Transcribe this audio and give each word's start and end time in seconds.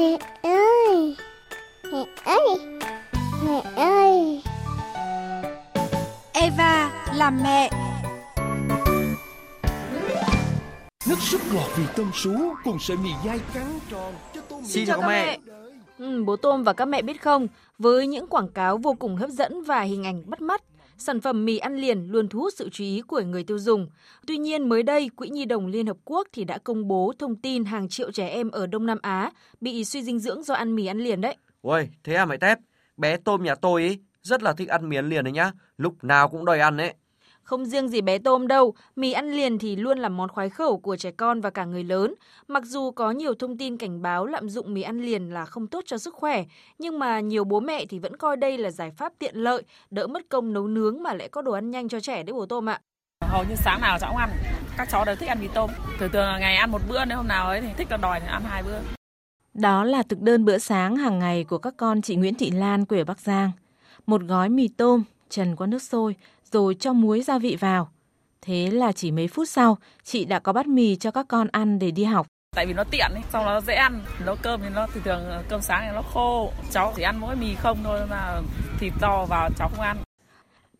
Mẹ 0.00 0.18
ơi! 0.42 1.16
Mẹ 1.92 2.04
ơi! 2.24 2.58
Mẹ 3.44 3.62
ơi! 3.76 4.42
Eva 6.32 7.04
làm 7.14 7.42
mẹ. 7.42 7.70
Nước 11.08 11.18
súp 11.20 11.40
ngọt 11.54 11.66
vì 11.76 11.84
tôm 11.96 12.10
sú 12.14 12.32
cùng 12.64 12.78
sợi 12.78 12.96
mì 12.96 13.10
dai 13.24 13.40
cắn 13.54 13.66
tròn 13.90 14.14
cho 14.34 14.40
tôm 14.48 14.64
Xin 14.64 14.86
chào 14.86 15.00
các 15.00 15.08
mẹ. 15.08 15.38
Ừ, 15.98 16.24
bố 16.24 16.36
Tôm 16.36 16.64
và 16.64 16.72
các 16.72 16.84
mẹ 16.84 17.02
biết 17.02 17.22
không, 17.22 17.48
với 17.78 18.06
những 18.06 18.26
quảng 18.26 18.48
cáo 18.48 18.78
vô 18.78 18.94
cùng 18.98 19.16
hấp 19.16 19.30
dẫn 19.30 19.62
và 19.62 19.80
hình 19.80 20.04
ảnh 20.04 20.22
bắt 20.26 20.40
mắt, 20.40 20.62
sản 21.00 21.20
phẩm 21.20 21.44
mì 21.44 21.58
ăn 21.58 21.76
liền 21.76 22.06
luôn 22.06 22.28
thu 22.28 22.40
hút 22.40 22.52
sự 22.56 22.68
chú 22.68 22.84
ý 22.84 23.00
của 23.00 23.20
người 23.20 23.44
tiêu 23.44 23.58
dùng. 23.58 23.88
Tuy 24.26 24.38
nhiên 24.38 24.68
mới 24.68 24.82
đây, 24.82 25.10
Quỹ 25.16 25.28
Nhi 25.28 25.44
đồng 25.44 25.66
Liên 25.66 25.86
Hợp 25.86 25.96
Quốc 26.04 26.28
thì 26.32 26.44
đã 26.44 26.58
công 26.58 26.88
bố 26.88 27.12
thông 27.18 27.36
tin 27.36 27.64
hàng 27.64 27.88
triệu 27.88 28.12
trẻ 28.12 28.28
em 28.28 28.50
ở 28.50 28.66
Đông 28.66 28.86
Nam 28.86 28.98
Á 29.02 29.30
bị 29.60 29.84
suy 29.84 30.02
dinh 30.02 30.18
dưỡng 30.18 30.42
do 30.42 30.54
ăn 30.54 30.74
mì 30.74 30.86
ăn 30.86 30.98
liền 30.98 31.20
đấy. 31.20 31.36
Ôi, 31.60 31.88
thế 32.04 32.14
à 32.14 32.24
mày 32.24 32.38
Tép? 32.38 32.58
Bé 32.96 33.16
Tôm 33.16 33.42
nhà 33.42 33.54
tôi 33.54 33.82
ấy 33.82 33.98
rất 34.22 34.42
là 34.42 34.52
thích 34.52 34.68
ăn 34.68 34.88
mì 34.88 34.96
ăn 34.96 35.08
liền 35.08 35.24
đấy 35.24 35.32
nhá, 35.32 35.52
lúc 35.78 36.04
nào 36.04 36.28
cũng 36.28 36.44
đòi 36.44 36.60
ăn 36.60 36.76
ấy. 36.76 36.94
Không 37.42 37.64
riêng 37.64 37.88
gì 37.88 38.00
bé 38.00 38.18
Tôm 38.18 38.46
đâu, 38.46 38.74
mì 38.96 39.12
ăn 39.12 39.32
liền 39.32 39.58
thì 39.58 39.76
luôn 39.76 39.98
là 39.98 40.08
món 40.08 40.28
khoái 40.28 40.50
khẩu 40.50 40.78
của 40.78 40.96
trẻ 40.96 41.10
con 41.10 41.40
và 41.40 41.50
cả 41.50 41.64
người 41.64 41.84
lớn. 41.84 42.14
Mặc 42.48 42.64
dù 42.64 42.90
có 42.90 43.10
nhiều 43.10 43.34
thông 43.34 43.58
tin 43.58 43.76
cảnh 43.76 44.02
báo 44.02 44.26
lạm 44.26 44.48
dụng 44.48 44.74
mì 44.74 44.82
ăn 44.82 45.00
liền 45.00 45.34
là 45.34 45.44
không 45.44 45.66
tốt 45.66 45.84
cho 45.86 45.98
sức 45.98 46.14
khỏe, 46.14 46.44
nhưng 46.78 46.98
mà 46.98 47.20
nhiều 47.20 47.44
bố 47.44 47.60
mẹ 47.60 47.86
thì 47.86 47.98
vẫn 47.98 48.16
coi 48.16 48.36
đây 48.36 48.58
là 48.58 48.70
giải 48.70 48.90
pháp 48.90 49.12
tiện 49.18 49.36
lợi, 49.36 49.62
đỡ 49.90 50.06
mất 50.06 50.28
công 50.28 50.52
nấu 50.52 50.66
nướng 50.66 51.02
mà 51.02 51.14
lại 51.14 51.28
có 51.28 51.42
đồ 51.42 51.52
ăn 51.52 51.70
nhanh 51.70 51.88
cho 51.88 52.00
trẻ 52.00 52.22
đấy 52.22 52.32
bố 52.32 52.46
Tôm 52.46 52.68
ạ. 52.68 52.80
hầu 53.20 53.44
như 53.48 53.54
sáng 53.54 53.80
nào 53.80 53.98
cháu 54.00 54.10
cũng 54.10 54.20
ăn 54.20 54.30
các 54.76 54.88
cháu 54.90 55.04
đều 55.04 55.16
thích 55.16 55.28
ăn 55.28 55.40
mì 55.40 55.48
tôm 55.54 55.70
thường 55.98 56.10
thường 56.12 56.40
ngày 56.40 56.56
ăn 56.56 56.70
một 56.70 56.80
bữa 56.88 57.04
nếu 57.04 57.16
hôm 57.16 57.28
nào 57.28 57.48
ấy 57.48 57.60
thì 57.60 57.68
thích 57.76 57.90
là 57.90 57.96
đòi 57.96 58.20
thì 58.20 58.26
ăn 58.26 58.42
hai 58.44 58.62
bữa 58.62 58.78
Đó 59.54 59.84
là 59.84 60.02
thực 60.02 60.20
đơn 60.20 60.44
bữa 60.44 60.58
sáng 60.58 60.96
hàng 60.96 61.18
ngày 61.18 61.44
của 61.44 61.58
các 61.58 61.74
con 61.76 62.02
chị 62.02 62.16
Nguyễn 62.16 62.34
Thị 62.34 62.50
Lan 62.50 62.84
quê 62.84 62.98
ở 62.98 63.04
Bắc 63.04 63.20
Giang. 63.20 63.50
Một 64.06 64.22
gói 64.22 64.48
mì 64.48 64.68
tôm 64.68 65.02
trần 65.28 65.56
qua 65.56 65.66
nước 65.66 65.82
sôi 65.82 66.16
rồi 66.52 66.74
cho 66.74 66.92
muối 66.92 67.22
gia 67.22 67.38
vị 67.38 67.56
vào. 67.60 67.88
Thế 68.42 68.70
là 68.70 68.92
chỉ 68.92 69.10
mấy 69.10 69.28
phút 69.28 69.48
sau, 69.48 69.78
chị 70.04 70.24
đã 70.24 70.38
có 70.38 70.52
bát 70.52 70.66
mì 70.66 70.96
cho 70.96 71.10
các 71.10 71.26
con 71.28 71.48
ăn 71.52 71.78
để 71.78 71.90
đi 71.90 72.04
học. 72.04 72.26
tại 72.56 72.66
vì 72.66 72.72
nó 72.72 72.84
tiện 72.84 73.10
ấy 73.14 73.22
xong 73.32 73.44
nó 73.44 73.60
dễ 73.60 73.74
ăn 73.74 74.00
nấu 74.26 74.36
cơm 74.42 74.60
thì 74.62 74.68
nó 74.74 74.86
thường 74.86 75.02
thường 75.02 75.22
cơm 75.48 75.60
sáng 75.60 75.82
thì 75.86 75.94
nó 75.94 76.02
khô 76.02 76.52
cháu 76.70 76.92
chỉ 76.96 77.02
ăn 77.02 77.20
mỗi 77.20 77.36
mì 77.36 77.54
không 77.54 77.78
thôi 77.84 78.06
mà 78.10 78.40
thịt 78.80 78.92
to 79.00 79.26
vào 79.28 79.50
cháu 79.58 79.68
không 79.68 79.84
ăn 79.84 79.96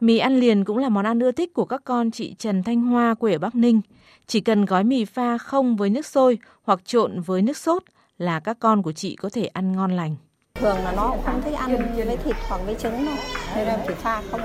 Mì 0.01 0.19
ăn 0.19 0.41
liền 0.41 0.65
cũng 0.65 0.79
là 0.79 0.89
món 0.89 1.07
ăn 1.07 1.21
ưa 1.21 1.33
thích 1.33 1.55
của 1.55 1.65
các 1.65 1.81
con 1.85 2.11
chị 2.11 2.35
Trần 2.39 2.63
Thanh 2.63 2.81
Hoa 2.81 3.15
quê 3.15 3.33
ở 3.33 3.39
Bắc 3.39 3.55
Ninh. 3.55 3.81
Chỉ 4.27 4.41
cần 4.41 4.65
gói 4.65 4.85
mì 4.85 5.05
pha 5.05 5.39
không 5.39 5.77
với 5.77 5.91
nước 5.91 6.07
sôi 6.07 6.39
hoặc 6.63 6.81
trộn 6.85 7.21
với 7.21 7.43
nước 7.43 7.57
sốt 7.57 7.83
là 8.19 8.41
các 8.41 8.57
con 8.61 8.83
của 8.83 8.93
chị 8.93 9.17
có 9.17 9.31
thể 9.33 9.47
ăn 9.47 9.77
ngon 9.77 9.93
lành. 9.97 10.17
Thường 10.61 10.85
là 10.85 10.93
nó 10.93 11.09
cũng 11.11 11.23
không 11.25 11.43
thích 11.43 11.55
ăn 11.55 11.95
với 12.07 12.17
thịt 12.17 12.37
hoặc 12.49 12.61
với 12.67 12.75
trứng 12.75 13.05
đâu. 13.07 13.15
Nên 13.57 13.67
là 13.67 13.79
chỉ 13.89 13.95
pha 13.95 14.23
không 14.31 14.41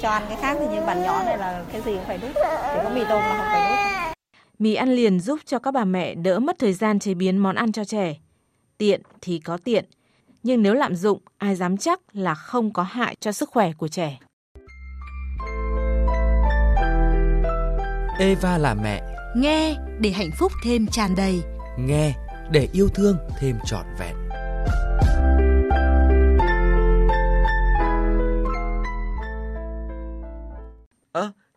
cho 0.00 0.10
ăn 0.10 0.22
cái 0.28 0.38
khác 0.40 0.56
thì 0.60 0.66
như 0.66 0.80
bản 0.86 1.02
nhỏ 1.02 1.22
này 1.26 1.38
là 1.38 1.64
cái 1.72 1.80
gì 1.80 1.92
cũng 1.94 2.04
phải 2.06 2.18
đút. 2.18 2.30
Chỉ 2.34 2.80
có 2.84 2.90
mì 2.94 3.00
tôm 3.08 3.22
là 3.22 3.36
không 3.38 3.46
phải 3.46 3.70
đút. 3.70 3.78
Mì 4.58 4.74
ăn 4.74 4.88
liền 4.88 5.20
giúp 5.20 5.38
cho 5.44 5.58
các 5.58 5.70
bà 5.70 5.84
mẹ 5.84 6.14
đỡ 6.14 6.38
mất 6.38 6.56
thời 6.58 6.72
gian 6.72 6.98
chế 6.98 7.14
biến 7.14 7.38
món 7.38 7.56
ăn 7.56 7.72
cho 7.72 7.84
trẻ. 7.84 8.14
Tiện 8.78 9.02
thì 9.20 9.38
có 9.38 9.58
tiện, 9.64 9.84
nhưng 10.42 10.62
nếu 10.62 10.74
lạm 10.74 10.96
dụng, 10.96 11.20
ai 11.38 11.56
dám 11.56 11.76
chắc 11.76 12.00
là 12.12 12.34
không 12.34 12.72
có 12.72 12.82
hại 12.82 13.16
cho 13.20 13.32
sức 13.32 13.50
khỏe 13.50 13.72
của 13.78 13.88
trẻ. 13.88 14.18
Eva 18.18 18.58
là 18.58 18.74
mẹ. 18.74 19.02
Nghe 19.36 19.76
để 20.00 20.10
hạnh 20.10 20.30
phúc 20.38 20.52
thêm 20.64 20.86
tràn 20.86 21.14
đầy. 21.16 21.42
Nghe 21.78 22.12
để 22.50 22.68
yêu 22.72 22.88
thương 22.88 23.16
thêm 23.40 23.58
trọn 23.66 23.84
vẹn 23.98 24.21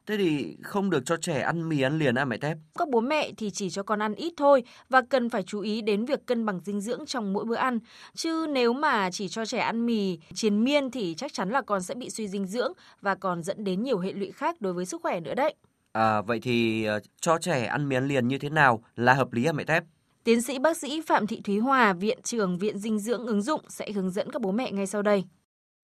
thế 0.08 0.18
thì 0.18 0.58
không 0.64 0.90
được 0.90 1.06
cho 1.06 1.18
trẻ 1.18 1.42
ăn 1.42 1.70
mì 1.70 1.82
ăn 1.82 2.00
liền 2.00 2.16
à 2.16 2.26
mẹ 2.26 2.38
Tép? 2.38 2.58
Các 2.80 2.90
bố 2.90 3.02
mẹ 3.02 3.32
thì 3.38 3.50
chỉ 3.50 3.70
cho 3.70 3.84
con 3.84 4.02
ăn 4.02 4.16
ít 4.16 4.34
thôi 4.38 4.64
và 4.90 5.02
cần 5.10 5.30
phải 5.30 5.44
chú 5.44 5.60
ý 5.62 5.82
đến 5.82 6.06
việc 6.06 6.26
cân 6.26 6.46
bằng 6.46 6.60
dinh 6.66 6.82
dưỡng 6.82 7.06
trong 7.06 7.34
mỗi 7.34 7.46
bữa 7.46 7.56
ăn. 7.56 7.80
Chứ 8.16 8.48
nếu 8.50 8.74
mà 8.74 9.12
chỉ 9.12 9.28
cho 9.28 9.46
trẻ 9.46 9.60
ăn 9.60 9.86
mì 9.86 10.20
triền 10.34 10.64
miên 10.64 10.92
thì 10.92 11.14
chắc 11.18 11.34
chắn 11.34 11.50
là 11.50 11.62
con 11.62 11.82
sẽ 11.82 11.96
bị 11.96 12.10
suy 12.10 12.28
dinh 12.28 12.48
dưỡng 12.48 12.74
và 13.02 13.16
còn 13.16 13.44
dẫn 13.44 13.64
đến 13.64 13.84
nhiều 13.84 14.00
hệ 14.00 14.14
lụy 14.14 14.32
khác 14.32 14.62
đối 14.62 14.74
với 14.74 14.86
sức 14.86 15.02
khỏe 15.02 15.20
nữa 15.20 15.36
đấy. 15.36 15.56
À, 15.92 16.22
vậy 16.22 16.40
thì 16.40 16.86
ờ, 16.86 17.00
cho 17.22 17.38
trẻ 17.42 17.66
ăn 17.66 17.90
miến 17.90 18.04
liền 18.04 18.28
như 18.28 18.38
thế 18.38 18.50
nào 18.50 18.84
là 18.96 19.14
hợp 19.14 19.34
lý 19.34 19.46
à 19.46 19.52
mẹ 19.52 19.64
Tép? 19.64 19.84
Tiến 20.24 20.42
sĩ 20.42 20.60
bác 20.60 20.78
sĩ 20.78 21.02
Phạm 21.02 21.28
Thị 21.28 21.42
Thúy 21.44 21.60
Hòa, 21.60 21.94
Viện 21.94 22.20
trưởng 22.24 22.58
Viện 22.58 22.78
Dinh 22.78 23.00
dưỡng 23.00 23.26
ứng 23.26 23.42
dụng 23.42 23.62
sẽ 23.70 23.92
hướng 23.92 24.10
dẫn 24.10 24.32
các 24.32 24.42
bố 24.42 24.52
mẹ 24.52 24.72
ngay 24.72 24.88
sau 24.88 25.02
đây. 25.02 25.24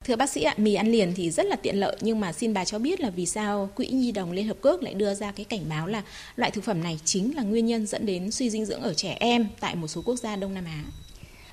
Thưa 0.05 0.15
bác 0.15 0.29
sĩ 0.29 0.43
ạ, 0.43 0.53
mì 0.57 0.73
ăn 0.73 0.87
liền 0.87 1.13
thì 1.15 1.31
rất 1.31 1.45
là 1.45 1.55
tiện 1.55 1.75
lợi 1.75 1.97
nhưng 2.01 2.19
mà 2.19 2.33
xin 2.33 2.53
bà 2.53 2.65
cho 2.65 2.79
biết 2.79 2.99
là 2.99 3.09
vì 3.09 3.25
sao 3.25 3.69
Quỹ 3.75 3.87
Nhi 3.87 4.11
đồng 4.11 4.31
Liên 4.31 4.47
Hợp 4.47 4.57
Quốc 4.61 4.81
lại 4.81 4.93
đưa 4.93 5.13
ra 5.13 5.31
cái 5.31 5.45
cảnh 5.45 5.69
báo 5.69 5.87
là 5.87 6.03
loại 6.35 6.51
thực 6.51 6.63
phẩm 6.63 6.83
này 6.83 6.99
chính 7.05 7.35
là 7.35 7.43
nguyên 7.43 7.65
nhân 7.65 7.87
dẫn 7.87 8.05
đến 8.05 8.31
suy 8.31 8.49
dinh 8.49 8.65
dưỡng 8.65 8.81
ở 8.81 8.93
trẻ 8.93 9.17
em 9.19 9.47
tại 9.59 9.75
một 9.75 9.87
số 9.87 10.01
quốc 10.05 10.15
gia 10.15 10.35
Đông 10.35 10.53
Nam 10.53 10.65
Á. 10.65 10.83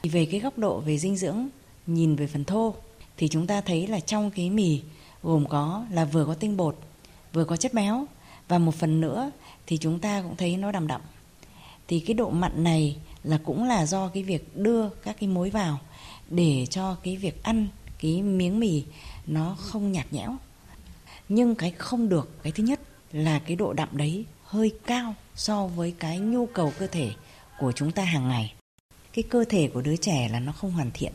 Về 0.03 0.27
cái 0.31 0.41
góc 0.41 0.59
độ 0.59 0.81
về 0.81 0.99
dinh 0.99 1.17
dưỡng, 1.17 1.49
nhìn 1.87 2.17
về 2.17 2.27
phần 2.27 2.45
thô 2.45 2.75
thì 3.17 3.29
chúng 3.29 3.47
ta 3.47 3.61
thấy 3.61 3.87
là 3.87 4.01
trong 4.01 4.31
cái 4.31 4.51
mì 4.51 4.81
gồm 5.23 5.47
có 5.49 5.85
là 5.93 6.05
vừa 6.05 6.25
có 6.25 6.35
tinh 6.35 6.57
bột, 6.57 6.77
vừa 7.33 7.45
có 7.45 7.57
chất 7.57 7.75
béo 7.75 8.07
và 8.49 8.59
một 8.59 8.75
phần 8.75 9.01
nữa 9.01 9.31
thì 9.67 9.79
chúng 9.79 9.99
ta 9.99 10.23
cũng 10.23 10.37
thấy 10.37 10.57
nó 10.57 10.73
đậm 10.73 10.87
đậm. 10.87 11.01
Thì 11.89 12.01
cái 12.01 12.15
độ 12.15 12.31
mặn 12.31 12.65
này 12.65 12.97
là 13.25 13.39
cũng 13.45 13.69
là 13.69 13.87
do 13.87 14.09
cái 14.09 14.23
việc 14.23 14.57
đưa 14.57 14.89
các 14.89 15.17
cái 15.21 15.29
muối 15.29 15.51
vào 15.51 15.79
để 16.31 16.67
cho 16.71 16.97
cái 17.03 17.17
việc 17.17 17.43
ăn 17.43 17.69
cái 17.99 18.23
miếng 18.23 18.61
mì 18.61 18.85
nó 19.27 19.57
không 19.61 19.93
nhạt 19.93 20.13
nhẽo. 20.13 20.37
Nhưng 21.29 21.55
cái 21.55 21.71
không 21.71 22.09
được, 22.09 22.43
cái 22.43 22.53
thứ 22.53 22.63
nhất 22.63 22.81
là 23.13 23.39
cái 23.39 23.57
độ 23.57 23.73
đậm 23.73 23.89
đấy 23.93 24.25
hơi 24.45 24.73
cao 24.87 25.15
so 25.35 25.67
với 25.67 25.95
cái 25.99 26.19
nhu 26.19 26.47
cầu 26.47 26.73
cơ 26.79 26.87
thể 26.87 27.11
của 27.59 27.73
chúng 27.73 27.93
ta 27.93 28.05
hàng 28.05 28.29
ngày. 28.29 28.55
Cái 29.13 29.23
cơ 29.23 29.45
thể 29.49 29.71
của 29.75 29.81
đứa 29.81 29.97
trẻ 29.97 30.29
là 30.33 30.41
nó 30.41 30.53
không 30.53 30.73
hoàn 30.73 30.91
thiện. 30.95 31.13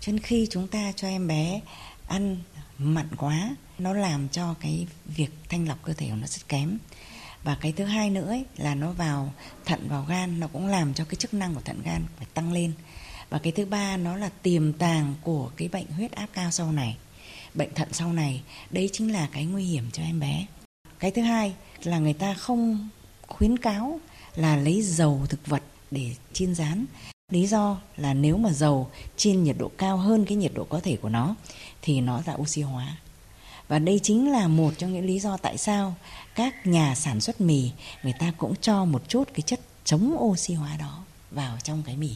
Cho 0.00 0.12
nên 0.12 0.22
khi 0.22 0.46
chúng 0.50 0.68
ta 0.68 0.92
cho 0.96 1.08
em 1.08 1.26
bé 1.26 1.60
ăn 2.08 2.36
mặn 2.78 3.08
quá, 3.16 3.56
nó 3.78 3.92
làm 3.92 4.28
cho 4.28 4.54
cái 4.60 4.86
việc 5.06 5.30
thanh 5.48 5.68
lọc 5.68 5.82
cơ 5.82 5.92
thể 5.92 6.08
của 6.08 6.16
nó 6.16 6.26
rất 6.26 6.48
kém. 6.48 6.78
Và 7.44 7.56
cái 7.60 7.72
thứ 7.72 7.84
hai 7.84 8.10
nữa 8.10 8.26
ấy, 8.26 8.44
là 8.56 8.74
nó 8.74 8.92
vào 8.92 9.32
thận 9.64 9.88
vào 9.88 10.04
gan, 10.08 10.40
nó 10.40 10.48
cũng 10.48 10.66
làm 10.66 10.94
cho 10.94 11.04
cái 11.04 11.14
chức 11.16 11.34
năng 11.34 11.54
của 11.54 11.60
thận 11.60 11.82
gan 11.84 12.04
phải 12.16 12.26
tăng 12.34 12.52
lên. 12.52 12.72
Và 13.30 13.38
cái 13.38 13.52
thứ 13.52 13.64
ba 13.64 13.96
nó 13.96 14.16
là 14.16 14.30
tiềm 14.42 14.72
tàng 14.72 15.14
của 15.22 15.50
cái 15.56 15.68
bệnh 15.68 15.86
huyết 15.86 16.12
áp 16.12 16.26
cao 16.32 16.50
sau 16.50 16.72
này, 16.72 16.96
bệnh 17.54 17.74
thận 17.74 17.88
sau 17.92 18.12
này. 18.12 18.42
Đấy 18.70 18.90
chính 18.92 19.12
là 19.12 19.28
cái 19.32 19.44
nguy 19.44 19.64
hiểm 19.64 19.90
cho 19.92 20.02
em 20.02 20.20
bé. 20.20 20.46
Cái 20.98 21.10
thứ 21.10 21.22
hai 21.22 21.54
là 21.82 21.98
người 21.98 22.12
ta 22.12 22.34
không 22.34 22.88
khuyến 23.26 23.56
cáo 23.58 24.00
là 24.36 24.56
lấy 24.56 24.82
dầu 24.82 25.26
thực 25.28 25.46
vật 25.46 25.62
để 25.90 26.14
chiên 26.32 26.54
rán. 26.54 26.84
Lý 27.32 27.46
do 27.46 27.80
là 27.96 28.14
nếu 28.14 28.36
mà 28.36 28.52
dầu 28.52 28.90
chiên 29.16 29.44
nhiệt 29.44 29.56
độ 29.58 29.70
cao 29.78 29.96
hơn 29.96 30.24
cái 30.24 30.36
nhiệt 30.36 30.52
độ 30.54 30.64
có 30.64 30.80
thể 30.80 30.96
của 30.96 31.08
nó 31.08 31.34
thì 31.82 32.00
nó 32.00 32.22
ra 32.22 32.34
oxy 32.34 32.62
hóa. 32.62 32.96
Và 33.68 33.78
đây 33.78 34.00
chính 34.02 34.30
là 34.32 34.48
một 34.48 34.74
trong 34.78 34.92
những 34.92 35.04
lý 35.04 35.20
do 35.20 35.36
tại 35.36 35.58
sao 35.58 35.94
các 36.34 36.66
nhà 36.66 36.94
sản 36.94 37.20
xuất 37.20 37.40
mì 37.40 37.70
người 38.02 38.14
ta 38.18 38.32
cũng 38.38 38.54
cho 38.60 38.84
một 38.84 39.08
chút 39.08 39.28
cái 39.34 39.42
chất 39.42 39.60
chống 39.84 40.16
oxy 40.18 40.54
hóa 40.54 40.76
đó 40.76 41.04
vào 41.30 41.58
trong 41.62 41.82
cái 41.82 41.96
mì. 41.96 42.10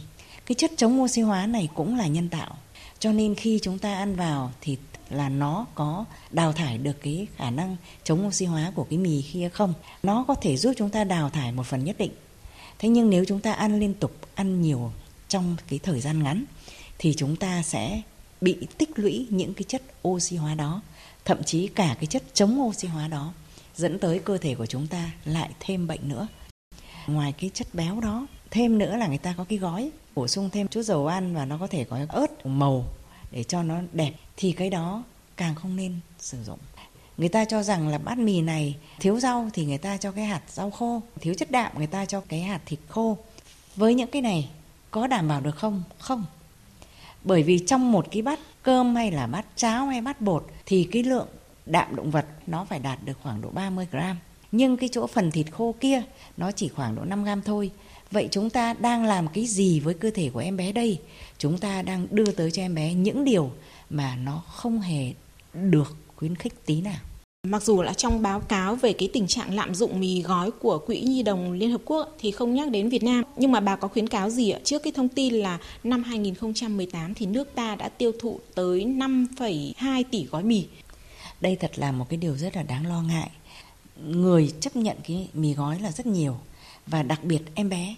Cái 0.47 0.55
chất 0.55 0.71
chống 0.77 1.03
oxy 1.03 1.21
hóa 1.21 1.47
này 1.47 1.69
cũng 1.75 1.97
là 1.99 2.07
nhân 2.07 2.29
tạo. 2.29 2.57
Cho 2.99 3.13
nên 3.13 3.35
khi 3.35 3.59
chúng 3.63 3.79
ta 3.79 3.95
ăn 3.95 4.17
vào 4.17 4.53
thì 4.61 4.77
là 5.11 5.29
nó 5.29 5.67
có 5.75 6.05
đào 6.31 6.53
thải 6.53 6.79
được 6.79 7.03
cái 7.03 7.27
khả 7.37 7.51
năng 7.51 7.77
chống 8.05 8.27
oxy 8.27 8.45
hóa 8.45 8.73
của 8.75 8.85
cái 8.91 8.99
mì 8.99 9.23
kia 9.33 9.49
không. 9.49 9.75
Nó 10.03 10.25
có 10.29 10.35
thể 10.35 10.57
giúp 10.57 10.73
chúng 10.77 10.91
ta 10.91 11.05
đào 11.05 11.31
thải 11.31 11.53
một 11.53 11.67
phần 11.67 11.85
nhất 11.85 11.99
định. 11.99 12.13
Thế 12.79 12.89
nhưng 12.89 13.11
nếu 13.11 13.25
chúng 13.25 13.41
ta 13.41 13.53
ăn 13.53 13.81
liên 13.81 13.95
tục, 13.95 14.17
ăn 14.35 14.63
nhiều 14.63 14.93
trong 15.29 15.57
cái 15.69 15.79
thời 15.79 16.01
gian 16.01 16.23
ngắn 16.23 16.45
thì 16.99 17.15
chúng 17.17 17.37
ta 17.37 17.63
sẽ 17.63 18.03
bị 18.41 18.57
tích 18.79 18.99
lũy 18.99 19.27
những 19.31 19.55
cái 19.55 19.65
chất 19.69 19.83
oxy 20.09 20.37
hóa 20.37 20.55
đó, 20.55 20.83
thậm 21.25 21.45
chí 21.45 21.67
cả 21.67 21.97
cái 22.01 22.07
chất 22.07 22.23
chống 22.35 22.61
oxy 22.61 22.89
hóa 22.89 23.09
đó 23.09 23.33
dẫn 23.77 23.99
tới 23.99 24.19
cơ 24.19 24.39
thể 24.39 24.55
của 24.55 24.67
chúng 24.67 24.87
ta 24.87 25.11
lại 25.25 25.51
thêm 25.61 25.87
bệnh 25.87 26.09
nữa. 26.09 26.27
Ngoài 27.07 27.33
cái 27.33 27.51
chất 27.55 27.75
béo 27.75 28.01
đó, 28.01 28.27
thêm 28.55 28.79
nữa 28.79 28.97
là 28.97 29.07
người 29.07 29.19
ta 29.19 29.35
có 29.37 29.45
cái 29.45 29.59
gói 29.59 29.91
bổ 30.15 30.29
sung 30.29 30.51
thêm 30.51 30.69
chút 30.69 30.83
dầu 30.83 31.07
ăn 31.07 31.35
và 31.35 31.45
nó 31.45 31.59
có 31.59 31.67
thể 31.67 31.85
có 31.85 31.99
ớt 32.09 32.47
màu 32.47 32.85
để 33.31 33.45
cho 33.45 33.63
nó 33.63 33.81
đẹp 33.93 34.13
thì 34.37 34.53
cái 34.53 34.71
đó 34.71 35.03
càng 35.37 35.55
không 35.55 35.77
nên 35.77 35.99
sử 36.19 36.45
dụng. 36.45 36.59
Người 37.17 37.29
ta 37.29 37.45
cho 37.45 37.63
rằng 37.63 37.89
là 37.89 37.99
bát 37.99 38.19
mì 38.19 38.41
này 38.41 38.77
thiếu 39.01 39.21
rau 39.21 39.51
thì 39.53 39.65
người 39.65 39.79
ta 39.79 39.97
cho 39.97 40.13
cái 40.13 40.25
hạt 40.25 40.43
rau 40.49 40.71
khô, 40.71 41.03
thiếu 41.21 41.35
chất 41.35 41.51
đạm 41.51 41.73
người 41.77 41.87
ta 41.87 42.05
cho 42.05 42.21
cái 42.21 42.41
hạt 42.41 42.61
thịt 42.67 42.79
khô. 42.89 43.19
Với 43.77 43.95
những 43.95 44.11
cái 44.11 44.23
này 44.23 44.51
có 44.91 45.07
đảm 45.07 45.29
bảo 45.29 45.41
được 45.41 45.57
không? 45.57 45.83
Không. 45.99 46.25
Bởi 47.25 47.43
vì 47.43 47.59
trong 47.67 47.93
một 47.93 48.07
cái 48.11 48.23
bát 48.23 48.39
cơm 48.63 48.97
hay 48.97 49.11
là 49.11 49.27
bát 49.27 49.47
cháo 49.57 49.87
hay 49.87 50.01
bát 50.01 50.21
bột 50.21 50.47
thì 50.67 50.89
cái 50.93 51.03
lượng 51.03 51.29
đạm 51.67 51.97
động 51.97 52.11
vật 52.11 52.27
nó 52.47 52.65
phải 52.65 52.79
đạt 52.79 52.99
được 53.05 53.19
khoảng 53.23 53.41
độ 53.41 53.51
30 53.51 53.87
gram. 53.91 54.17
Nhưng 54.53 54.77
cái 54.77 54.89
chỗ 54.93 55.07
phần 55.07 55.31
thịt 55.31 55.47
khô 55.53 55.75
kia 55.81 56.03
nó 56.37 56.53
chỉ 56.53 56.69
khoảng 56.69 56.95
độ 56.95 57.05
5 57.05 57.25
gram 57.25 57.43
thôi 57.43 57.71
vậy 58.15 58.29
chúng 58.31 58.51
ta 58.51 58.75
đang 58.75 59.05
làm 59.05 59.29
cái 59.29 59.47
gì 59.47 59.81
với 59.81 59.95
cơ 59.95 60.11
thể 60.15 60.31
của 60.31 60.39
em 60.39 60.57
bé 60.57 60.73
đây 60.73 60.99
chúng 61.39 61.59
ta 61.59 61.83
đang 61.83 62.07
đưa 62.11 62.31
tới 62.31 62.51
cho 62.51 62.63
em 62.63 62.75
bé 62.75 62.95
những 62.95 63.25
điều 63.25 63.51
mà 63.91 64.17
nó 64.17 64.43
không 64.49 64.81
hề 64.81 65.13
được 65.55 65.97
khuyến 66.17 66.35
khích 66.35 66.67
tí 66.67 66.81
nào 66.81 67.01
Mặc 67.47 67.63
dù 67.63 67.83
là 67.83 67.93
trong 67.93 68.23
báo 68.23 68.41
cáo 68.41 68.77
về 68.77 68.93
cái 68.93 69.09
tình 69.13 69.27
trạng 69.27 69.55
lạm 69.55 69.75
dụng 69.75 70.01
mì 70.01 70.23
gói 70.23 70.51
của 70.51 70.79
Quỹ 70.79 71.01
Nhi 71.01 71.23
đồng 71.23 71.53
Liên 71.53 71.71
Hợp 71.71 71.81
Quốc 71.85 72.17
thì 72.19 72.31
không 72.31 72.55
nhắc 72.55 72.71
đến 72.71 72.89
Việt 72.89 73.03
Nam, 73.03 73.25
nhưng 73.37 73.53
mà 73.53 73.61
bà 73.61 73.77
có 73.77 73.89
khuyến 73.89 74.09
cáo 74.09 74.31
gì 74.31 74.51
ạ? 74.51 74.61
Trước 74.65 74.83
cái 74.83 74.93
thông 74.93 75.09
tin 75.09 75.35
là 75.35 75.59
năm 75.85 76.03
2018 76.03 77.15
thì 77.15 77.27
nước 77.27 77.55
ta 77.55 77.77
đã 77.77 77.89
tiêu 77.89 78.13
thụ 78.21 78.41
tới 78.55 78.85
5,2 78.85 80.05
tỷ 80.11 80.25
gói 80.25 80.43
mì. 80.43 80.67
Đây 81.41 81.57
thật 81.57 81.71
là 81.77 81.93
một 81.93 82.07
cái 82.09 82.17
điều 82.17 82.37
rất 82.37 82.57
là 82.57 82.63
đáng 82.63 82.87
lo 82.87 83.03
ngại. 83.03 83.31
Người 84.07 84.53
chấp 84.61 84.77
nhận 84.77 84.97
cái 85.09 85.29
mì 85.35 85.55
gói 85.55 85.81
là 85.81 85.93
rất 85.93 86.07
nhiều 86.07 86.37
và 86.87 87.03
đặc 87.03 87.25
biệt 87.25 87.41
em 87.55 87.69
bé. 87.69 87.95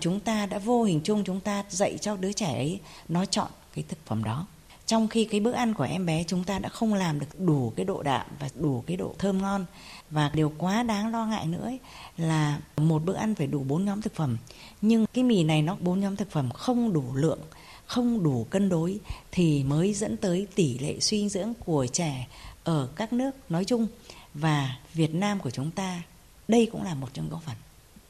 Chúng 0.00 0.20
ta 0.20 0.46
đã 0.46 0.58
vô 0.58 0.84
hình 0.84 1.00
chung 1.04 1.24
chúng 1.24 1.40
ta 1.40 1.64
dạy 1.68 1.98
cho 2.00 2.16
đứa 2.16 2.32
trẻ 2.32 2.54
ấy 2.54 2.80
nó 3.08 3.24
chọn 3.24 3.48
cái 3.74 3.84
thực 3.88 3.98
phẩm 4.06 4.24
đó. 4.24 4.46
Trong 4.86 5.08
khi 5.08 5.24
cái 5.24 5.40
bữa 5.40 5.52
ăn 5.52 5.74
của 5.74 5.84
em 5.84 6.06
bé 6.06 6.24
chúng 6.26 6.44
ta 6.44 6.58
đã 6.58 6.68
không 6.68 6.94
làm 6.94 7.20
được 7.20 7.40
đủ 7.40 7.72
cái 7.76 7.84
độ 7.84 8.02
đạm 8.02 8.26
và 8.40 8.48
đủ 8.54 8.84
cái 8.86 8.96
độ 8.96 9.14
thơm 9.18 9.42
ngon. 9.42 9.66
Và 10.10 10.30
điều 10.34 10.52
quá 10.58 10.82
đáng 10.82 11.12
lo 11.12 11.26
ngại 11.26 11.46
nữa 11.46 11.64
ấy, 11.64 11.78
là 12.16 12.60
một 12.76 13.04
bữa 13.04 13.14
ăn 13.14 13.34
phải 13.34 13.46
đủ 13.46 13.64
bốn 13.68 13.84
nhóm 13.84 14.02
thực 14.02 14.14
phẩm. 14.14 14.36
Nhưng 14.80 15.06
cái 15.14 15.24
mì 15.24 15.44
này 15.44 15.62
nó 15.62 15.76
bốn 15.80 16.00
nhóm 16.00 16.16
thực 16.16 16.30
phẩm 16.30 16.50
không 16.50 16.92
đủ 16.92 17.04
lượng 17.14 17.40
không 17.88 18.22
đủ 18.22 18.46
cân 18.50 18.68
đối 18.68 19.00
thì 19.32 19.64
mới 19.64 19.94
dẫn 19.94 20.16
tới 20.16 20.46
tỷ 20.54 20.78
lệ 20.78 21.00
suy 21.00 21.18
dinh 21.18 21.28
dưỡng 21.28 21.52
của 21.64 21.86
trẻ 21.86 22.26
ở 22.64 22.88
các 22.96 23.12
nước 23.12 23.30
nói 23.48 23.64
chung. 23.64 23.86
Và 24.34 24.76
Việt 24.94 25.14
Nam 25.14 25.40
của 25.40 25.50
chúng 25.50 25.70
ta 25.70 26.02
đây 26.48 26.68
cũng 26.72 26.82
là 26.82 26.94
một 26.94 27.08
trong 27.14 27.28
góp 27.30 27.42
phần 27.42 27.56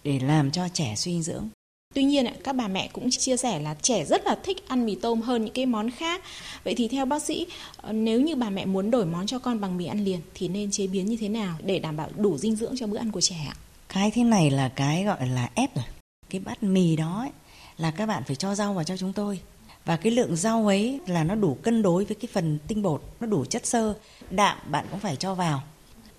để 0.04 0.18
làm 0.18 0.50
cho 0.50 0.68
trẻ 0.68 0.94
suy 0.96 1.12
dinh 1.12 1.22
dưỡng. 1.22 1.48
Tuy 1.94 2.04
nhiên 2.04 2.26
các 2.44 2.52
bà 2.52 2.68
mẹ 2.68 2.88
cũng 2.92 3.10
chia 3.10 3.36
sẻ 3.36 3.58
là 3.58 3.74
trẻ 3.82 4.04
rất 4.04 4.24
là 4.24 4.34
thích 4.42 4.68
ăn 4.68 4.86
mì 4.86 4.94
tôm 4.94 5.20
hơn 5.20 5.44
những 5.44 5.54
cái 5.54 5.66
món 5.66 5.90
khác. 5.90 6.22
Vậy 6.64 6.74
thì 6.74 6.88
theo 6.88 7.04
bác 7.06 7.22
sĩ, 7.22 7.46
ờ, 7.76 7.92
nếu 7.92 8.20
như 8.20 8.36
bà 8.36 8.50
mẹ 8.50 8.66
muốn 8.66 8.90
đổi 8.90 9.06
món 9.06 9.26
cho 9.26 9.38
con 9.38 9.60
bằng 9.60 9.76
mì 9.76 9.86
ăn 9.86 10.04
liền 10.04 10.20
thì 10.34 10.48
nên 10.48 10.70
chế 10.70 10.86
biến 10.86 11.06
như 11.06 11.16
thế 11.20 11.28
nào 11.28 11.56
để 11.64 11.78
đảm 11.78 11.96
bảo 11.96 12.08
đủ 12.16 12.38
dinh 12.38 12.56
dưỡng 12.56 12.74
cho 12.78 12.86
bữa 12.86 12.98
ăn 12.98 13.10
của 13.10 13.20
trẻ 13.20 13.36
ạ? 13.48 13.54
Cái 13.88 14.10
thế 14.10 14.24
này 14.24 14.50
là 14.50 14.68
cái 14.68 15.04
gọi 15.04 15.28
là 15.28 15.50
ép 15.54 15.76
rồi. 15.76 15.84
Cái 16.30 16.40
bát 16.40 16.62
mì 16.62 16.96
đó 16.96 17.20
ấy, 17.20 17.30
là 17.78 17.90
các 17.90 18.06
bạn 18.06 18.22
phải 18.26 18.36
cho 18.36 18.54
rau 18.54 18.74
vào 18.74 18.84
cho 18.84 18.96
chúng 18.96 19.12
tôi. 19.12 19.40
Và 19.84 19.96
cái 19.96 20.12
lượng 20.12 20.36
rau 20.36 20.66
ấy 20.66 21.00
là 21.06 21.24
nó 21.24 21.34
đủ 21.34 21.54
cân 21.62 21.82
đối 21.82 22.04
với 22.04 22.14
cái 22.14 22.28
phần 22.32 22.58
tinh 22.66 22.82
bột, 22.82 23.02
nó 23.20 23.26
đủ 23.26 23.44
chất 23.44 23.66
xơ, 23.66 23.94
đạm 24.30 24.58
bạn 24.70 24.86
cũng 24.90 25.00
phải 25.00 25.16
cho 25.16 25.34
vào. 25.34 25.62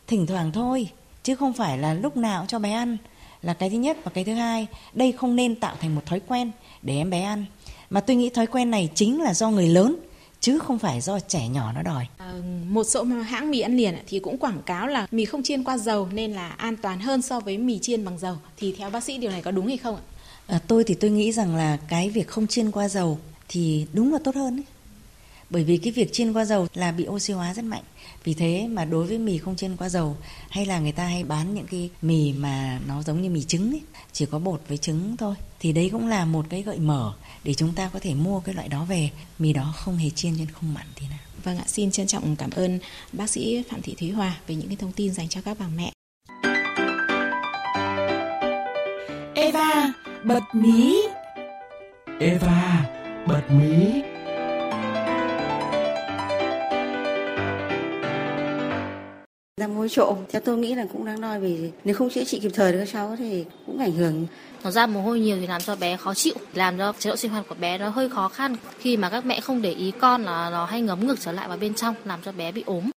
Thỉnh 0.08 0.28
thoảng 0.28 0.52
thôi, 0.52 0.90
chứ 1.24 1.36
không 1.36 1.54
phải 1.54 1.78
là 1.78 1.94
lúc 1.94 2.18
nào 2.18 2.42
cũng 2.42 2.48
cho 2.48 2.60
bé 2.60 2.72
ăn 2.72 2.98
là 3.42 3.54
cái 3.54 3.70
thứ 3.70 3.78
nhất 3.78 3.98
và 4.04 4.12
cái 4.14 4.24
thứ 4.24 4.34
hai 4.34 4.68
đây 4.94 5.12
không 5.12 5.36
nên 5.36 5.56
tạo 5.56 5.76
thành 5.80 5.96
một 5.96 6.06
thói 6.06 6.22
quen 6.28 6.52
để 6.82 6.98
em 6.98 7.10
bé 7.10 7.22
ăn 7.22 7.46
mà 7.90 8.02
tôi 8.02 8.16
nghĩ 8.16 8.30
thói 8.30 8.48
quen 8.48 8.72
này 8.72 8.90
chính 8.96 9.22
là 9.22 9.34
do 9.34 9.50
người 9.50 9.68
lớn 9.68 9.96
chứ 10.40 10.60
không 10.60 10.80
phải 10.80 11.02
do 11.02 11.20
trẻ 11.20 11.48
nhỏ 11.48 11.72
nó 11.76 11.82
đòi. 11.82 12.08
À, 12.18 12.34
một 12.70 12.84
số 12.84 13.04
hãng 13.04 13.52
mì 13.52 13.60
ăn 13.60 13.78
liền 13.78 13.96
thì 14.08 14.20
cũng 14.20 14.38
quảng 14.38 14.62
cáo 14.66 14.88
là 14.88 15.08
mì 15.12 15.26
không 15.26 15.44
chiên 15.44 15.64
qua 15.64 15.78
dầu 15.78 16.08
nên 16.14 16.34
là 16.34 16.50
an 16.50 16.76
toàn 16.78 17.00
hơn 17.00 17.22
so 17.22 17.40
với 17.40 17.58
mì 17.58 17.80
chiên 17.80 18.06
bằng 18.06 18.18
dầu. 18.20 18.36
Thì 18.58 18.76
theo 18.78 18.90
bác 18.90 19.04
sĩ 19.04 19.18
điều 19.18 19.32
này 19.32 19.42
có 19.42 19.52
đúng 19.52 19.68
hay 19.68 19.78
không 19.78 19.96
ạ? 19.96 20.02
À, 20.48 20.60
tôi 20.68 20.84
thì 20.84 20.96
tôi 20.96 21.12
nghĩ 21.12 21.32
rằng 21.32 21.56
là 21.56 21.78
cái 21.88 22.10
việc 22.10 22.28
không 22.28 22.48
chiên 22.48 22.72
qua 22.72 22.88
dầu 22.88 23.20
thì 23.48 23.86
đúng 23.94 24.14
là 24.14 24.20
tốt 24.24 24.36
hơn 24.36 24.56
đấy 24.56 24.66
bởi 25.50 25.64
vì 25.64 25.78
cái 25.78 25.94
việc 25.94 26.14
chiên 26.14 26.34
qua 26.34 26.46
dầu 26.46 26.68
là 26.74 26.92
bị 26.92 27.08
oxy 27.08 27.34
hóa 27.34 27.54
rất 27.54 27.66
mạnh. 27.66 27.84
Vì 28.24 28.34
thế 28.34 28.68
mà 28.68 28.86
đối 28.86 29.06
với 29.06 29.18
mì 29.18 29.38
không 29.38 29.56
chiên 29.56 29.78
qua 29.78 29.90
dầu 29.90 30.18
hay 30.50 30.66
là 30.66 30.80
người 30.80 30.92
ta 30.92 31.06
hay 31.06 31.24
bán 31.24 31.54
những 31.54 31.68
cái 31.72 31.90
mì 32.02 32.34
mà 32.34 32.80
nó 32.88 33.04
giống 33.04 33.22
như 33.22 33.30
mì 33.30 33.44
trứng 33.44 33.72
ấy, 33.72 33.82
chỉ 34.12 34.26
có 34.26 34.40
bột 34.40 34.62
với 34.68 34.78
trứng 34.78 35.18
thôi. 35.18 35.36
Thì 35.60 35.72
đấy 35.72 35.90
cũng 35.92 36.08
là 36.08 36.26
một 36.26 36.46
cái 36.50 36.62
gợi 36.62 36.80
mở 36.80 37.14
để 37.44 37.54
chúng 37.54 37.74
ta 37.74 37.90
có 37.94 38.00
thể 38.00 38.14
mua 38.14 38.40
cái 38.40 38.56
loại 38.56 38.68
đó 38.68 38.86
về. 38.86 39.10
Mì 39.40 39.54
đó 39.54 39.74
không 39.78 39.98
hề 39.98 40.10
chiên 40.10 40.34
nên 40.38 40.48
không 40.52 40.74
mặn 40.74 40.86
tí 41.00 41.06
nào. 41.10 41.20
Vâng 41.44 41.58
ạ 41.58 41.64
xin 41.68 41.92
trân 41.92 42.08
trọng 42.08 42.36
cảm 42.36 42.50
ơn 42.52 42.80
bác 43.14 43.30
sĩ 43.30 43.64
phạm 43.70 43.82
thị 43.82 43.96
thúy 44.00 44.12
hòa 44.12 44.38
về 44.48 44.56
những 44.56 44.68
cái 44.68 44.78
thông 44.78 44.92
tin 44.92 45.14
dành 45.14 45.28
cho 45.28 45.42
các 45.42 45.58
bà 45.60 45.66
mẹ. 45.68 45.92
Eva 49.36 49.94
bật 50.24 50.44
mí. 50.54 51.02
Eva 52.20 52.86
bật 53.28 53.44
mí 53.52 54.02
ra 59.82 59.88
trộm 59.90 60.18
theo 60.30 60.42
tôi 60.46 60.58
nghĩ 60.58 60.76
là 60.76 60.86
cũng 60.94 61.06
đáng 61.06 61.22
nói 61.22 61.40
vì 61.40 61.72
nếu 61.84 61.96
không 61.96 62.10
chữa 62.10 62.24
trị 62.24 62.40
kịp 62.40 62.52
thời 62.54 62.72
được 62.72 62.80
các 62.80 62.90
cháu 62.94 63.16
thì 63.20 63.46
cũng 63.66 63.80
ảnh 63.80 63.92
hưởng. 63.92 64.28
Nó 64.64 64.72
ra 64.72 64.88
mồ 64.88 65.02
hôi 65.02 65.20
nhiều 65.20 65.38
thì 65.40 65.48
làm 65.48 65.62
cho 65.62 65.76
bé 65.76 65.98
khó 65.98 66.14
chịu, 66.14 66.36
làm 66.54 66.78
cho 66.78 66.94
chế 67.00 67.10
độ 67.10 67.16
sinh 67.16 67.32
hoạt 67.32 67.46
của 67.50 67.56
bé 67.60 67.78
nó 67.78 67.90
hơi 67.90 68.10
khó 68.10 68.28
khăn. 68.28 68.56
Khi 68.80 68.98
mà 68.98 69.10
các 69.10 69.26
mẹ 69.26 69.40
không 69.40 69.62
để 69.62 69.72
ý 69.72 69.92
con 69.92 70.24
là 70.24 70.50
nó 70.50 70.66
hay 70.66 70.82
ngấm 70.82 71.08
ngược 71.08 71.20
trở 71.20 71.32
lại 71.32 71.48
vào 71.48 71.58
bên 71.58 71.74
trong, 71.74 71.96
làm 72.06 72.20
cho 72.26 72.32
bé 72.32 72.52
bị 72.52 72.64
ốm 72.66 72.90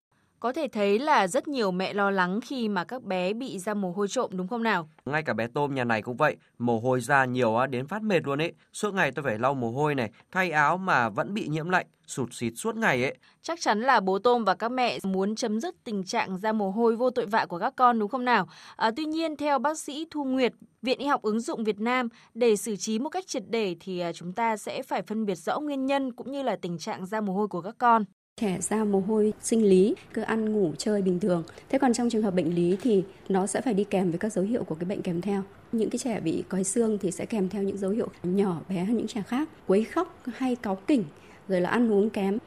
có 0.42 0.54
thể 0.54 0.68
thấy 0.68 1.00
là 1.00 1.28
rất 1.28 1.48
nhiều 1.48 1.72
mẹ 1.72 1.94
lo 1.94 2.12
lắng 2.12 2.40
khi 2.42 2.70
mà 2.70 2.84
các 2.84 3.04
bé 3.04 3.34
bị 3.34 3.60
ra 3.60 3.74
mồ 3.74 3.92
hôi 3.92 4.08
trộm 4.08 4.32
đúng 4.34 4.48
không 4.48 4.64
nào? 4.64 4.90
Ngay 5.06 5.24
cả 5.24 5.34
bé 5.34 5.48
tôm 5.48 5.76
nhà 5.76 5.84
này 5.84 6.02
cũng 6.02 6.18
vậy, 6.18 6.36
mồ 6.58 6.80
hôi 6.80 7.02
ra 7.02 7.26
nhiều 7.26 7.58
đến 7.70 7.88
phát 7.88 8.04
mệt 8.04 8.20
luôn 8.24 8.42
ấy. 8.42 8.54
Suốt 8.74 8.94
ngày 8.94 9.12
tôi 9.12 9.24
phải 9.24 9.40
lau 9.40 9.54
mồ 9.54 9.72
hôi 9.72 9.96
này, 9.96 10.12
thay 10.32 10.52
áo 10.52 10.78
mà 10.78 11.10
vẫn 11.10 11.34
bị 11.34 11.48
nhiễm 11.48 11.70
lạnh, 11.70 11.86
sụt 12.08 12.34
xịt 12.34 12.54
suốt 12.56 12.76
ngày 12.76 13.04
ấy. 13.04 13.18
Chắc 13.42 13.62
chắn 13.62 13.82
là 13.82 14.00
bố 14.00 14.20
tôm 14.20 14.46
và 14.46 14.56
các 14.56 14.72
mẹ 14.72 14.98
muốn 15.04 15.36
chấm 15.36 15.60
dứt 15.60 15.76
tình 15.84 16.04
trạng 16.04 16.38
ra 16.38 16.52
mồ 16.52 16.72
hôi 16.72 16.96
vô 16.96 17.10
tội 17.10 17.26
vạ 17.26 17.46
của 17.46 17.60
các 17.60 17.74
con 17.76 18.00
đúng 18.00 18.10
không 18.10 18.26
nào? 18.26 18.48
À, 18.76 18.92
tuy 18.98 19.06
nhiên 19.06 19.36
theo 19.36 19.60
bác 19.60 19.78
sĩ 19.78 20.08
Thu 20.12 20.24
Nguyệt, 20.24 20.54
Viện 20.82 21.00
Y 21.00 21.06
học 21.06 21.22
ứng 21.22 21.40
dụng 21.40 21.64
Việt 21.64 21.80
Nam 21.80 22.10
để 22.34 22.56
xử 22.56 22.76
trí 22.76 23.00
một 23.00 23.10
cách 23.10 23.28
triệt 23.28 23.44
để 23.48 23.76
thì 23.80 24.00
à, 24.00 24.14
chúng 24.14 24.34
ta 24.34 24.58
sẽ 24.58 24.84
phải 24.84 25.02
phân 25.02 25.26
biệt 25.26 25.36
rõ 25.36 25.60
nguyên 25.60 25.86
nhân 25.86 26.14
cũng 26.14 26.32
như 26.32 26.44
là 26.44 26.56
tình 26.62 26.78
trạng 26.78 27.06
ra 27.06 27.22
mồ 27.22 27.34
hôi 27.34 27.48
của 27.48 27.62
các 27.62 27.76
con 27.78 28.06
trẻ 28.42 28.58
ra 28.62 28.84
mồ 28.84 29.00
hôi 29.00 29.34
sinh 29.42 29.66
lý, 29.66 29.96
cứ 30.14 30.22
ăn 30.22 30.54
ngủ 30.54 30.74
chơi 30.78 31.02
bình 31.02 31.20
thường. 31.20 31.44
Thế 31.70 31.80
còn 31.80 31.94
trong 31.94 32.10
trường 32.10 32.22
hợp 32.22 32.34
bệnh 32.34 32.56
lý 32.56 32.78
thì 32.82 33.04
nó 33.30 33.48
sẽ 33.48 33.62
phải 33.62 33.74
đi 33.74 33.84
kèm 33.84 34.12
với 34.12 34.20
các 34.20 34.34
dấu 34.34 34.46
hiệu 34.46 34.64
của 34.64 34.76
cái 34.76 34.86
bệnh 34.86 35.02
kèm 35.02 35.22
theo. 35.22 35.44
Những 35.72 35.90
cái 35.90 36.00
trẻ 36.00 36.20
bị 36.20 36.44
còi 36.50 36.64
xương 36.64 36.98
thì 36.98 37.12
sẽ 37.12 37.26
kèm 37.26 37.50
theo 37.50 37.64
những 37.64 37.78
dấu 37.78 37.92
hiệu 37.92 38.08
nhỏ 38.24 38.62
bé 38.70 38.84
hơn 38.84 38.98
những 38.98 39.08
trẻ 39.08 39.24
khác, 39.28 39.50
quấy 39.68 39.84
khóc 39.84 40.16
hay 40.26 40.56
cáu 40.56 40.76
kỉnh, 40.76 41.04
rồi 41.48 41.62
là 41.62 41.70
ăn 41.70 41.92
uống 41.92 42.10
kém. 42.10 42.38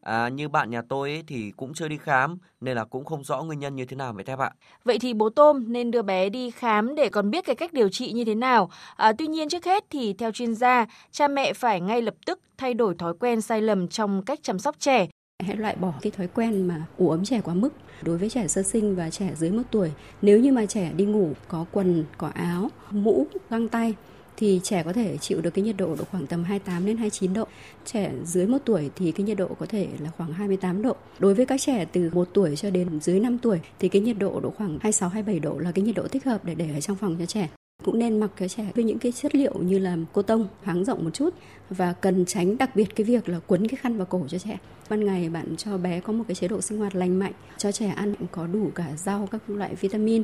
À, 0.00 0.28
như 0.28 0.48
bạn 0.48 0.70
nhà 0.70 0.82
tôi 0.88 1.10
ấy 1.10 1.22
thì 1.26 1.52
cũng 1.56 1.74
chưa 1.74 1.88
đi 1.88 1.96
khám 1.96 2.38
nên 2.60 2.76
là 2.76 2.84
cũng 2.84 3.04
không 3.04 3.24
rõ 3.24 3.42
nguyên 3.42 3.58
nhân 3.58 3.76
như 3.76 3.84
thế 3.84 3.96
nào 3.96 4.12
vậy 4.12 4.24
thép 4.24 4.38
ạ. 4.38 4.50
Vậy 4.84 4.98
thì 4.98 5.14
bố 5.14 5.28
Tôm 5.30 5.72
nên 5.72 5.90
đưa 5.90 6.02
bé 6.02 6.28
đi 6.28 6.50
khám 6.50 6.94
để 6.94 7.08
còn 7.08 7.30
biết 7.30 7.44
cái 7.44 7.56
cách 7.56 7.72
điều 7.72 7.88
trị 7.88 8.12
như 8.12 8.24
thế 8.24 8.34
nào. 8.34 8.70
À, 8.96 9.12
tuy 9.18 9.26
nhiên 9.26 9.48
trước 9.48 9.64
hết 9.64 9.84
thì 9.90 10.12
theo 10.12 10.30
chuyên 10.30 10.54
gia, 10.54 10.86
cha 11.10 11.28
mẹ 11.28 11.52
phải 11.52 11.80
ngay 11.80 12.02
lập 12.02 12.14
tức 12.26 12.40
thay 12.58 12.74
đổi 12.74 12.94
thói 12.98 13.14
quen 13.20 13.40
sai 13.40 13.62
lầm 13.62 13.88
trong 13.88 14.22
cách 14.22 14.38
chăm 14.42 14.58
sóc 14.58 14.76
trẻ 14.78 15.06
hãy 15.44 15.56
loại 15.56 15.76
bỏ 15.76 15.94
cái 16.02 16.12
thói 16.16 16.26
quen 16.26 16.68
mà 16.68 16.86
ủ 16.98 17.10
ấm 17.10 17.24
trẻ 17.24 17.40
quá 17.44 17.54
mức 17.54 17.72
đối 18.02 18.18
với 18.18 18.30
trẻ 18.30 18.48
sơ 18.48 18.62
sinh 18.62 18.96
và 18.96 19.10
trẻ 19.10 19.30
dưới 19.36 19.50
một 19.50 19.62
tuổi 19.70 19.90
nếu 20.22 20.40
như 20.40 20.52
mà 20.52 20.66
trẻ 20.66 20.92
đi 20.96 21.04
ngủ 21.04 21.32
có 21.48 21.64
quần, 21.72 22.04
có 22.18 22.28
áo, 22.34 22.70
mũ, 22.90 23.26
găng 23.50 23.68
tay 23.68 23.94
thì 24.36 24.60
trẻ 24.62 24.82
có 24.82 24.92
thể 24.92 25.16
chịu 25.16 25.40
được 25.40 25.50
cái 25.50 25.64
nhiệt 25.64 25.76
độ 25.76 25.96
độ 25.96 26.04
khoảng 26.10 26.26
tầm 26.26 26.44
28 26.44 26.86
đến 26.86 26.96
29 26.96 27.34
độ. 27.34 27.46
Trẻ 27.84 28.12
dưới 28.24 28.46
1 28.46 28.58
tuổi 28.64 28.90
thì 28.96 29.12
cái 29.12 29.26
nhiệt 29.26 29.36
độ 29.36 29.48
có 29.58 29.66
thể 29.66 29.88
là 30.00 30.10
khoảng 30.16 30.32
28 30.32 30.82
độ. 30.82 30.96
Đối 31.18 31.34
với 31.34 31.46
các 31.46 31.60
trẻ 31.60 31.84
từ 31.92 32.10
1 32.12 32.28
tuổi 32.32 32.56
cho 32.56 32.70
đến 32.70 33.00
dưới 33.00 33.20
5 33.20 33.38
tuổi 33.38 33.60
thì 33.78 33.88
cái 33.88 34.02
nhiệt 34.02 34.18
độ 34.18 34.40
độ 34.40 34.50
khoảng 34.50 34.70
26 34.70 35.08
27 35.08 35.40
độ 35.40 35.58
là 35.58 35.72
cái 35.72 35.84
nhiệt 35.84 35.94
độ 35.94 36.08
thích 36.08 36.24
hợp 36.24 36.44
để 36.44 36.54
để 36.54 36.70
ở 36.74 36.80
trong 36.80 36.96
phòng 36.96 37.16
cho 37.18 37.26
trẻ 37.26 37.48
cũng 37.84 37.98
nên 37.98 38.20
mặc 38.20 38.30
cái 38.36 38.48
trẻ 38.48 38.70
với 38.74 38.84
những 38.84 38.98
cái 38.98 39.12
chất 39.12 39.34
liệu 39.34 39.54
như 39.58 39.78
là 39.78 39.96
cô 40.12 40.22
tông 40.22 40.48
háng 40.62 40.84
rộng 40.84 41.04
một 41.04 41.10
chút 41.10 41.34
và 41.70 41.92
cần 41.92 42.24
tránh 42.24 42.58
đặc 42.58 42.76
biệt 42.76 42.96
cái 42.96 43.04
việc 43.04 43.28
là 43.28 43.40
quấn 43.46 43.68
cái 43.68 43.76
khăn 43.76 43.96
vào 43.96 44.06
cổ 44.06 44.24
cho 44.28 44.38
trẻ 44.38 44.58
ban 44.90 45.04
ngày 45.04 45.28
bạn 45.28 45.56
cho 45.56 45.78
bé 45.78 46.00
có 46.00 46.12
một 46.12 46.24
cái 46.28 46.34
chế 46.34 46.48
độ 46.48 46.60
sinh 46.60 46.78
hoạt 46.78 46.94
lành 46.94 47.18
mạnh 47.18 47.32
cho 47.58 47.72
trẻ 47.72 47.86
ăn 47.86 48.14
có 48.32 48.46
đủ 48.46 48.70
cả 48.74 48.86
rau 48.96 49.28
các 49.30 49.50
loại 49.50 49.74
vitamin 49.74 50.22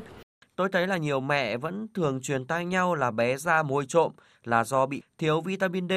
Tôi 0.57 0.69
thấy 0.73 0.87
là 0.87 0.97
nhiều 0.97 1.21
mẹ 1.21 1.57
vẫn 1.57 1.87
thường 1.95 2.21
truyền 2.23 2.47
tai 2.47 2.65
nhau 2.65 2.95
là 2.95 3.11
bé 3.11 3.37
ra 3.37 3.63
môi 3.63 3.85
trộm 3.89 4.13
là 4.45 4.65
do 4.65 4.87
bị 4.87 5.03
thiếu 5.19 5.41
vitamin 5.41 5.89
D. 5.89 5.93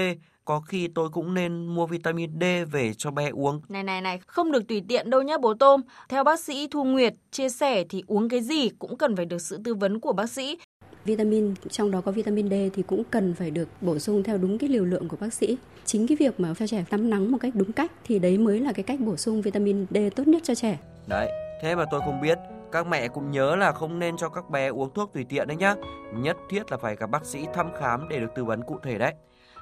Có 0.45 0.59
khi 0.59 0.87
tôi 0.95 1.09
cũng 1.09 1.33
nên 1.33 1.65
mua 1.65 1.87
vitamin 1.87 2.31
D 2.41 2.43
về 2.71 2.93
cho 2.93 3.11
bé 3.11 3.29
uống. 3.29 3.61
Này 3.69 3.83
này 3.83 4.01
này, 4.01 4.19
không 4.27 4.51
được 4.51 4.67
tùy 4.67 4.83
tiện 4.87 5.09
đâu 5.09 5.21
nhá 5.21 5.37
bố 5.37 5.53
Tôm. 5.53 5.81
Theo 6.09 6.23
bác 6.23 6.39
sĩ 6.39 6.67
Thu 6.67 6.83
Nguyệt 6.83 7.13
chia 7.31 7.49
sẻ 7.49 7.83
thì 7.89 8.03
uống 8.07 8.29
cái 8.29 8.41
gì 8.41 8.69
cũng 8.79 8.97
cần 8.97 9.15
phải 9.15 9.25
được 9.25 9.41
sự 9.41 9.59
tư 9.63 9.73
vấn 9.73 9.99
của 9.99 10.13
bác 10.13 10.29
sĩ. 10.29 10.57
Vitamin 11.05 11.53
trong 11.69 11.91
đó 11.91 12.01
có 12.01 12.11
vitamin 12.11 12.49
D 12.49 12.53
thì 12.73 12.83
cũng 12.83 13.03
cần 13.11 13.33
phải 13.33 13.51
được 13.51 13.67
bổ 13.81 13.99
sung 13.99 14.23
theo 14.23 14.37
đúng 14.37 14.57
cái 14.57 14.69
liều 14.69 14.85
lượng 14.85 15.07
của 15.07 15.17
bác 15.19 15.33
sĩ. 15.33 15.57
Chính 15.85 16.07
cái 16.07 16.17
việc 16.19 16.39
mà 16.39 16.53
cho 16.59 16.67
trẻ 16.67 16.85
tắm 16.89 17.09
nắng 17.09 17.31
một 17.31 17.37
cách 17.41 17.55
đúng 17.55 17.71
cách 17.71 17.91
thì 18.03 18.19
đấy 18.19 18.37
mới 18.37 18.59
là 18.59 18.73
cái 18.73 18.83
cách 18.83 18.99
bổ 18.99 19.17
sung 19.17 19.41
vitamin 19.41 19.85
D 19.89 19.97
tốt 20.15 20.27
nhất 20.27 20.41
cho 20.45 20.55
trẻ. 20.55 20.79
Đấy, 21.07 21.29
thế 21.61 21.75
mà 21.75 21.85
tôi 21.91 22.01
không 22.05 22.21
biết. 22.21 22.37
Các 22.71 22.87
mẹ 22.87 23.07
cũng 23.07 23.31
nhớ 23.31 23.55
là 23.55 23.71
không 23.71 23.99
nên 23.99 24.17
cho 24.17 24.29
các 24.29 24.49
bé 24.49 24.67
uống 24.67 24.93
thuốc 24.93 25.13
tùy 25.13 25.25
tiện 25.29 25.47
đấy 25.47 25.57
nhá. 25.57 25.75
Nhất 26.15 26.37
thiết 26.49 26.71
là 26.71 26.77
phải 26.77 26.95
gặp 26.95 27.09
bác 27.09 27.25
sĩ 27.25 27.39
thăm 27.53 27.69
khám 27.79 28.09
để 28.09 28.19
được 28.19 28.31
tư 28.35 28.43
vấn 28.43 28.61
cụ 28.61 28.79
thể 28.83 28.97
đấy. 28.97 29.13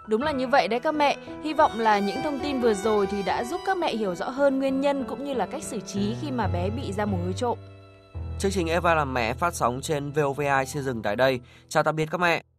Đúng 0.07 0.21
là 0.21 0.31
như 0.31 0.47
vậy 0.47 0.67
đấy 0.67 0.79
các 0.79 0.91
mẹ. 0.91 1.17
Hy 1.43 1.53
vọng 1.53 1.79
là 1.79 1.99
những 1.99 2.17
thông 2.23 2.39
tin 2.39 2.59
vừa 2.59 2.73
rồi 2.73 3.07
thì 3.11 3.23
đã 3.23 3.43
giúp 3.43 3.61
các 3.65 3.77
mẹ 3.77 3.95
hiểu 3.95 4.15
rõ 4.15 4.29
hơn 4.29 4.59
nguyên 4.59 4.81
nhân 4.81 5.03
cũng 5.07 5.25
như 5.25 5.33
là 5.33 5.45
cách 5.45 5.63
xử 5.63 5.79
trí 5.79 6.15
khi 6.21 6.31
mà 6.31 6.47
bé 6.47 6.69
bị 6.69 6.91
ra 6.91 7.05
mồ 7.05 7.17
hôi 7.17 7.33
trộm. 7.33 7.57
Chương 8.41 8.51
trình 8.51 8.67
Eva 8.67 8.95
làm 8.95 9.13
mẹ 9.13 9.33
phát 9.33 9.55
sóng 9.55 9.81
trên 9.81 10.11
VOV2 10.11 10.65
xây 10.65 10.83
dựng 10.83 11.01
tại 11.01 11.15
đây. 11.15 11.39
Chào 11.69 11.83
tạm 11.83 11.95
biệt 11.95 12.05
các 12.11 12.17
mẹ. 12.21 12.43